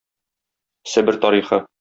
[0.95, 1.63] Себер тарихы.